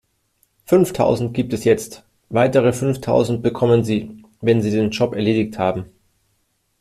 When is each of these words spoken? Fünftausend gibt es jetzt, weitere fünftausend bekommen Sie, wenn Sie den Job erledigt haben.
Fünftausend 0.65 1.35
gibt 1.35 1.53
es 1.53 1.63
jetzt, 1.63 2.03
weitere 2.29 2.73
fünftausend 2.73 3.43
bekommen 3.43 3.83
Sie, 3.83 4.23
wenn 4.41 4.59
Sie 4.63 4.71
den 4.71 4.89
Job 4.89 5.13
erledigt 5.13 5.59
haben. 5.59 5.91